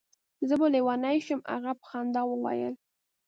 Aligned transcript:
زه 0.47 0.53
به 0.59 0.67
لېونی 0.73 1.17
شم. 1.25 1.39
هغه 1.53 1.71
په 1.79 1.85
خندا 1.89 2.21
وویل. 2.27 2.73